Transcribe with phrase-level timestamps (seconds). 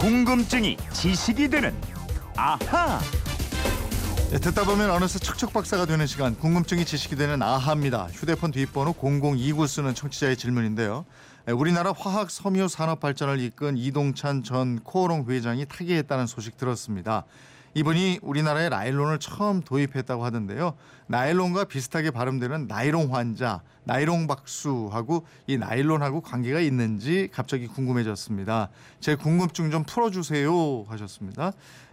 [0.00, 1.74] 궁금증이 지식이 되는
[2.34, 2.98] 아하.
[4.30, 8.08] 네, 듣다 보면 어느새 척척 박사가 되는 시간 궁금증이 지식이 되는 아하입니다.
[8.10, 11.04] 휴대폰 뒷번호 0029 쓰는 청취자의 질문인데요.
[11.44, 17.24] 네, 우리나라 화학 섬유 산업 발전을 이끈 이동찬 전 코오롱 회장이 타계했다는 소식 들었습니다.
[17.74, 20.74] 이분이 우리나라에 나일론을 처음 도입했다고 하던데요.
[21.06, 28.70] 나일론과 비슷하게 발음되는 나이롱 환자, 나이롱 박수하고 이 나일론하고 관계가 있는지 갑자기 궁금해졌습니다.
[28.98, 31.52] 제 궁금증 좀 풀어주세요 하셨습니다.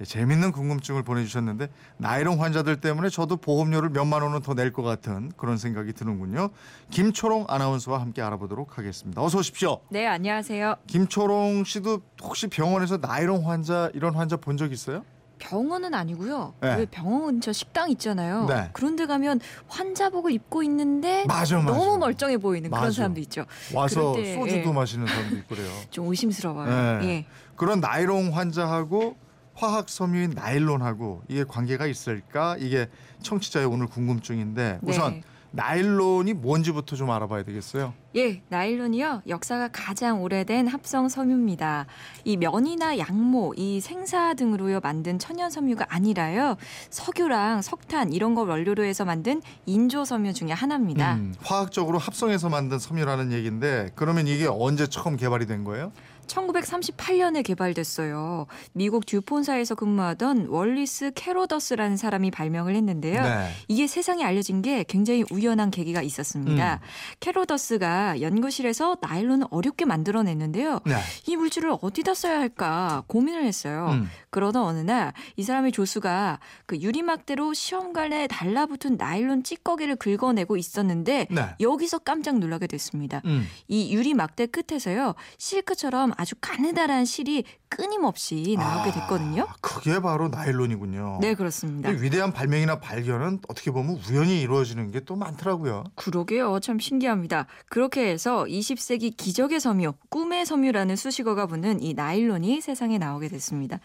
[0.00, 5.32] 예, 재밌는 궁금증을 보내주셨는데 나이롱 환자들 때문에 저도 보험료를 몇만 원은 더 낼 것 같은
[5.36, 6.50] 그런 생각이 드는군요.
[6.90, 9.22] 김초롱 아나운서와 함께 알아보도록 하겠습니다.
[9.22, 9.80] 어서 오십시오.
[9.90, 10.76] 네, 안녕하세요.
[10.86, 15.02] 김초롱 씨도 혹시 병원에서 나이롱 환자 이런 환자 본 적 있어요?
[15.38, 16.54] 병원은 아니고요.
[16.60, 16.76] 네.
[16.76, 18.46] 왜 병원 근처 식당 있잖아요.
[18.46, 18.70] 네.
[18.72, 21.66] 그런데 가면 환자복을 입고 있는데 맞아, 맞아.
[21.76, 22.96] 너무 멀쩡해 보이는 그런 맞아.
[22.96, 23.46] 사람도 있죠.
[23.74, 24.72] 와서 때, 소주도 예.
[24.72, 25.70] 마시는 사람도 있고 그래요.
[25.90, 27.00] 좀 의심스러워요.
[27.00, 27.08] 네.
[27.08, 27.26] 예.
[27.56, 29.16] 그런 나이롱 환자하고
[29.54, 32.56] 화학 섬유인 나일론하고 이게 관계가 있을까?
[32.58, 32.88] 이게
[33.22, 35.22] 청취자의 오늘 궁금증인데 우선 네.
[35.50, 37.94] 나일론이 뭔지부터 좀 알아봐야 되겠어요.
[38.16, 39.22] 예, 나일론이요.
[39.28, 41.86] 역사가 가장 오래된 합성 섬유입니다.
[42.24, 46.56] 이 면이나 양모, 이 생사 등으로요 만든 천연 섬유가 아니라요.
[46.90, 51.14] 석유랑 석탄 이런 걸 원료로 해서 만든 인조 섬유 중에 하나입니다.
[51.14, 55.92] 음, 화학적으로 합성해서 만든 섬유라는 얘기인데 그러면 이게 언제 처음 개발이 된 거예요?
[56.28, 58.46] 1938년에 개발됐어요.
[58.72, 63.22] 미국 듀폰사에서 근무하던 월리스 캐로더스라는 사람이 발명을 했는데요.
[63.22, 63.50] 네.
[63.66, 66.74] 이게 세상에 알려진 게 굉장히 우연한 계기가 있었습니다.
[66.74, 66.86] 음.
[67.20, 70.80] 캐로더스가 연구실에서 나일론을 어렵게 만들어냈는데요.
[70.86, 70.96] 네.
[71.26, 73.88] 이 물질을 어디다 써야 할까 고민을 했어요.
[73.92, 74.08] 음.
[74.30, 81.42] 그러던 어느 날 이 사람의 조수가 그 유리막대로 시험관에 달라붙은 나일론 찌꺼기를 긁어내고 있었는데 네.
[81.60, 83.22] 여기서 깜짝 놀라게 됐습니다.
[83.24, 83.46] 음.
[83.68, 89.42] 이 유리 막대 끝에서요 실크처럼 아주 가느다란 실이 끊임없이 나오게 됐거든요.
[89.48, 91.18] 아, 그게 바로 나일론이군요.
[91.20, 91.90] 네 그렇습니다.
[91.90, 95.84] 이 위대한 발명이나 발견은 어떻게 보면 우연히 이루어지는 게 또 많더라고요.
[95.94, 96.58] 그러게요.
[96.60, 97.46] 참 신기합니다.
[97.70, 103.78] 그렇게 해서 20세기 기적의 섬유, 꿈의 섬유라는 수식어가 붙는 이 나일론이 세상에 나오게 됐습니다.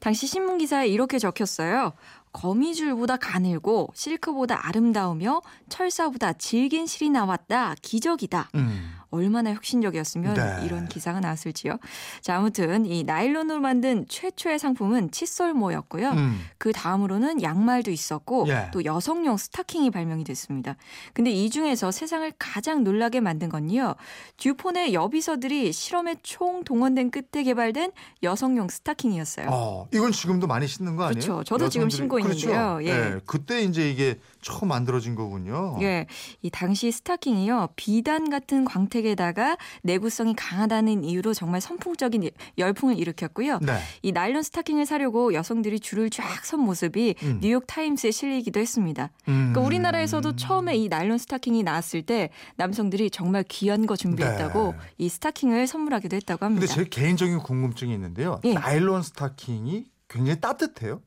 [0.00, 1.92] 당시 신문 기사에 이렇게 적혔어요.
[2.32, 7.76] 거미줄보다 가늘고 실크보다 아름다우며 철사보다 질긴 실이 나왔다.
[7.82, 8.50] 기적이다.
[8.56, 8.94] 음.
[9.14, 10.66] 얼마나 혁신적이었으면 네.
[10.66, 11.78] 이런 기사가 나왔을지요.
[12.20, 16.10] 자, 아무튼 이 나일론으로 만든 최초의 상품은 칫솔모였고요.
[16.10, 16.40] 음.
[16.58, 18.68] 그 다음으로는 양말도 있었고 예.
[18.72, 20.76] 또 여성용 스타킹이 발명이 됐습니다.
[21.12, 23.94] 근데 이 중에서 세상을 가장 놀라게 만든 건요.
[24.38, 27.92] 듀폰의 여비서들이 실험에 총 동원된 끝에 개발된
[28.22, 29.48] 여성용 스타킹이었어요.
[29.50, 31.20] 어, 이건 지금도 많이 신는 거 아니에요?
[31.20, 31.44] 그렇죠.
[31.44, 32.48] 저도 지금 신고 그렇죠.
[32.48, 32.78] 있는데요.
[32.82, 32.88] 예.
[32.88, 35.78] 예, 그때 이제 이게 처음 만들어진 거군요.
[35.82, 36.06] 예,
[36.42, 43.58] 이 당시 스타킹이요 비단 같은 광택 에다가 내구성이 강하다는 이유로 정말 선풍적인 열풍을 일으켰고요.
[43.60, 43.78] 네.
[44.02, 47.38] 이 나일론 스타킹을 사려고 여성들이 줄을 쫙 선 모습이 음.
[47.42, 49.10] 뉴욕 타임스에 실리기도 했습니다.
[49.28, 49.50] 음.
[49.52, 54.78] 그러니까 우리나라에서도 처음에 이 나일론 스타킹이 나왔을 때 남성들이 정말 귀한 거 준비했다고 네.
[54.98, 56.74] 이 스타킹을 선물하기도 했다고 근데 합니다.
[56.74, 58.40] 제 개인적인 궁금증이 있는데요.
[58.44, 58.54] 예.
[58.54, 61.00] 나일론 스타킹이 굉장히 따뜻해요.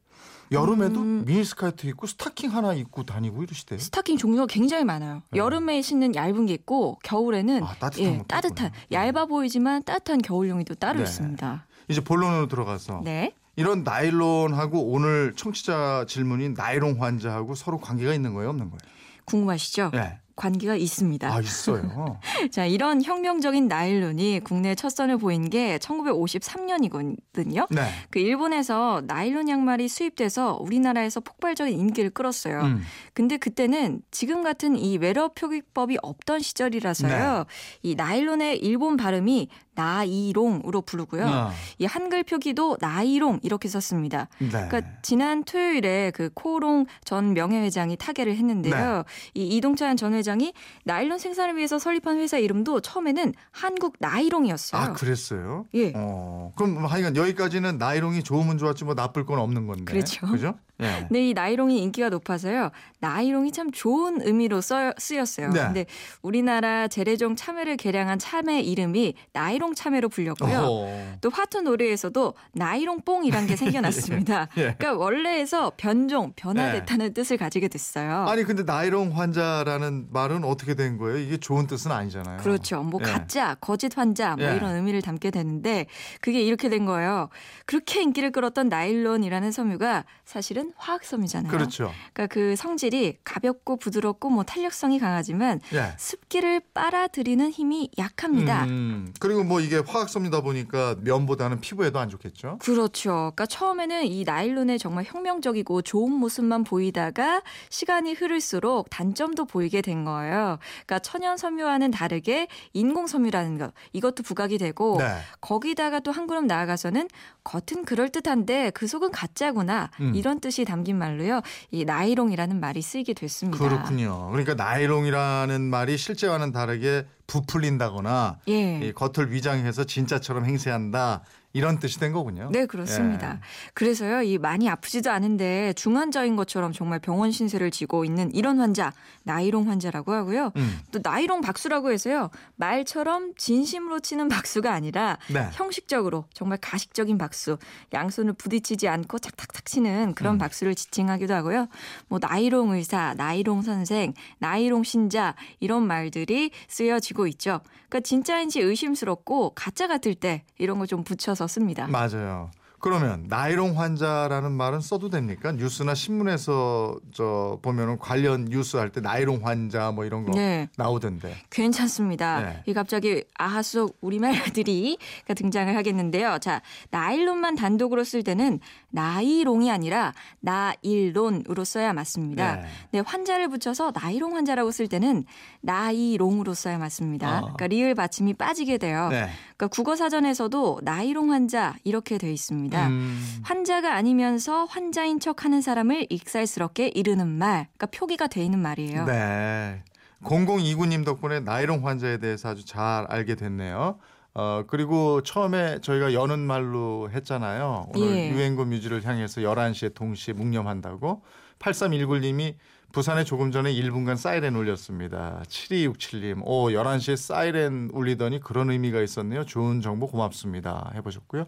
[0.52, 1.24] 여름에도 음.
[1.26, 3.80] 미니스커트 입고 스타킹 하나 입고 다니고 이러시대요.
[3.80, 5.24] 스타킹 종류가 굉장히 많아요.
[5.32, 5.40] 네.
[5.40, 9.08] 여름에 신는 얇은 게 있고 겨울에는 아, 따뜻한 예, 따뜻한 있구나.
[9.08, 11.04] 얇아 보이지만 따뜻한 겨울용이 또 따로 네.
[11.04, 11.66] 있습니다.
[11.90, 13.34] 이제 본론으로 들어가서 네.
[13.56, 18.80] 이런 나일론하고 오늘 청취자 질문인 나일론 환자하고 서로 관계가 있는 거예요, 없는 거예요?
[19.26, 19.92] 궁금하시죠?
[19.94, 20.20] 네.
[20.38, 21.34] 관계가 있습니다.
[21.34, 22.20] 아 있어요.
[22.52, 27.68] 자, 이런 혁명적인 나일론이 국내 첫 선을 보인 게 1953년이거든요.
[27.70, 27.82] 네.
[28.10, 32.62] 그 일본에서 나일론 양말이 수입돼서 우리나라에서 폭발적인 인기를 끌었어요.
[32.62, 32.84] 음.
[33.14, 37.38] 근데 그때는 지금 같은 이 외러 표기법이 없던 시절이라서요.
[37.38, 37.44] 네.
[37.82, 41.26] 이 나일론의 일본 발음이 나이롱으로 부르고요.
[41.26, 44.28] 아, 이 한글 표기도 나이롱 이렇게 썼습니다.
[44.40, 44.50] 네.
[44.50, 48.98] 그러니까 지난 토요일에 그 코오롱 전 명예회장이 타계를 했는데요.
[48.98, 49.04] 네.
[49.36, 54.82] 이 이동찬 전 회장이 나일론 생산을 위해서 설립한 회사 이름도 처음에는 한국 나이롱이었어요.
[54.82, 55.66] 아 그랬어요?
[55.76, 55.94] 예.
[55.96, 59.86] 어 그럼 뭐 하여간 여기까지는 나일론이 좋으면 좋았지 뭐 나쁠 건 없는 건데.
[59.86, 60.28] 그렇죠.
[60.28, 60.56] 그죠?
[60.82, 61.06] 예.
[61.08, 62.72] 근데 이 나이롱이 인기가 높아서요.
[63.00, 65.50] 나이롱이 참 좋은 의미로 써, 쓰였어요.
[65.50, 65.60] 네.
[65.62, 65.86] 근데
[66.22, 70.60] 우리나라 재래종 참외를 개량한 참외 이름이 나이롱 참외로 불렸고요.
[70.60, 71.18] 어.
[71.22, 74.50] 또 화투 놀이에서도 나이롱 뽕이란 게 생겨났습니다.
[74.58, 74.76] 예.
[74.78, 78.26] 그러니까 원래에서 변종, 변화됐다는 뜻을 가지게 됐어요.
[78.28, 81.18] 아니 근데 나일론 환자라는 말은 어떻게 된 거예요?
[81.18, 82.38] 이게 좋은 뜻은 아니잖아요.
[82.38, 82.84] 그렇죠.
[82.84, 83.12] 뭐 예.
[83.12, 84.56] 가짜, 거짓 환자 뭐 예.
[84.56, 85.88] 이런 의미를 담게 되는데
[86.22, 87.30] 그게 이렇게 된 거예요.
[87.66, 91.52] 그렇게 인기를 끌었던 나일론이라는 섬유가 사실은 나일론은 화학 섬유잖아요.
[91.52, 91.92] 그렇죠.
[92.14, 95.94] 그러니까 그 성질이 가볍고 부드럽고 뭐 탄력성이 강하지만 예.
[95.98, 98.66] 습기를 빨아들이는 힘이 약합니다.
[98.66, 102.58] 음, 그리고 뭐 이게 화학섬유다 보니까 면보다는 피부에도 안 좋겠죠.
[102.60, 103.10] 그렇죠.
[103.36, 110.60] 그러니까 처음에는 이 나일론의 정말 혁명적이고 좋은 모습만 보이다가 시간이 흐를수록 단점도 보이게 된 거예요.
[110.86, 115.06] 그러니까 천연 섬유와는 다르게 인공 섬유라는 것 이것도 부각이 되고 네.
[115.42, 117.08] 거기다가 또 한 걸음 나아가서는
[117.44, 120.16] 겉은 그럴 듯한데 그 속은 가짜구나 음.
[120.16, 121.42] 이런 뜻이 담긴 말로요.
[121.72, 123.58] 이 나이롱이라는 말이 쓰이게 됐습니다.
[123.58, 124.30] 그렇군요.
[124.32, 128.80] 그러니까 나이롱이라는 말이 실제와는 다르게 부풀린다거나 예.
[128.80, 131.24] 이 겉을 위장해서 진짜처럼 행세한다
[131.58, 132.50] 이런 뜻이 된 거군요.
[132.52, 133.34] 네, 그렇습니다.
[133.34, 133.40] 예.
[133.76, 138.92] 그래서요, 이 많이 아프지도 않은데 중환자인 것처럼 정말 병원 신세를 지고 있는 이런 환자,
[139.24, 140.52] 나이롱 환자라고 하고요.
[140.56, 140.80] 음.
[140.92, 145.50] 또 나이롱 박수라고 해서요, 말처럼 진심으로 치는 박수가 아니라 네.
[145.54, 147.58] 형식적으로 정말 가식적인 박수,
[147.94, 150.38] 양손을 부딪히지 않고 탁탁탁 치는 그런 음.
[150.40, 151.68] 박수를 지칭하기도 하고요.
[152.08, 157.62] 뭐 나이롱 의사, 나이롱 선생, 나이롱 신자 이런 말들이 쓰여지고 있죠.
[157.90, 161.88] 그러니까 진짜인지 의심스럽고 가짜 같을 때 이런 거 좀 붙여서 씁니다.
[161.88, 162.52] 맞아요.
[162.80, 165.52] 그러면 나이롱 환자라는 말은 써도 됩니까?
[165.52, 170.70] 뉴스나 신문에서 저 보면은 관련 뉴스 할 때 나이롱 환자 뭐 이런 거 네.
[170.78, 171.34] 나오던데.
[171.50, 172.40] 괜찮습니다.
[172.42, 172.64] 네.
[172.68, 175.00] 이 갑자기 아하 속 우리말들이
[175.36, 176.38] 등장을 하겠는데요.
[176.40, 176.62] 자,
[176.92, 178.60] 나일론만 단독으로 쓸 때는
[178.92, 182.58] 나이롱이 아니라 나일론으로 써야 맞습니다.
[182.58, 182.66] 네.
[182.92, 185.26] 네, 환자를 붙여서 나이롱 환자라고 쓸 때는
[185.62, 187.28] 나이롱으로 써야 맞습니다.
[187.28, 187.40] 아.
[187.42, 189.10] 그러니까 리을 받침이 빠지게 돼요.
[189.58, 189.66] 네.
[189.66, 192.88] 그러니까 국어 사전에서도 나이롱 환자 이렇게 돼 있습니다.
[192.88, 199.06] 음, 환자가 아니면서 환자인 척하는 사람을 익살스럽게 이르는 말, 그러니까 표기가 돼 있는 말이에요.
[199.06, 199.84] 네.
[200.24, 203.98] 0029님 덕분에 나이롱 환자에 대해서 아주 잘 알게 됐네요.
[204.36, 207.88] 어, 그리고 처음에 저희가 여는 말로 했잖아요.
[207.96, 208.30] 오늘 예.
[208.30, 211.24] 유행고 뮤지를 향해서 11시에 동시에 묵념한다고.
[211.58, 212.56] 8319님이
[212.92, 215.44] 부산에 조금 전에 1분간 사이렌 울렸습니다.
[215.48, 219.46] 7267님, 오, 11시에 사이렌 울리더니 그런 의미가 있었네요.
[219.46, 220.92] 좋은 정보 고맙습니다.
[220.96, 221.48] 해보셨고요.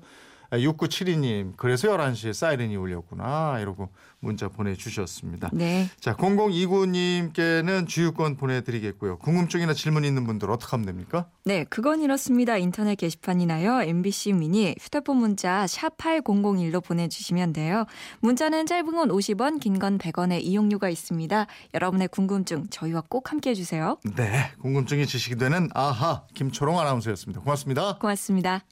[0.52, 3.60] 6972님, 그래서 11시에 사이렌이 울렸구나.
[3.60, 3.90] 이러고
[4.22, 5.50] 문자 보내주셨습니다.
[5.54, 5.88] 네.
[6.00, 9.18] 자, 0029님께는 주유권 보내드리겠고요.
[9.20, 11.28] 궁금증이나 질문 있는 분들 어떻게 하면 됩니까?
[11.46, 12.58] 네, 그건 이렇습니다.
[12.58, 13.84] 인터넷 게시판이나요.
[13.84, 17.86] MBC 미니 휴대폰 문자 샵 8001로 보내주시면 돼요.
[18.20, 21.46] 문자는 짧은 건 50원, 긴 건 100원의 이용료가 있습니다.
[21.74, 23.98] 여러분의 궁금증 저희와 꼭 함께해 주세요.
[24.18, 27.40] 네, 궁금증이 지식이 되는 아하 김초롱 아나운서였습니다.
[27.42, 27.98] 고맙습니다.
[28.00, 28.70] 고맙습니다.